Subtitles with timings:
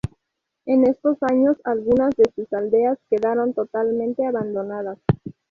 [0.65, 4.97] En estos años algunas de sus aldeas quedaron totalmente abandonadas.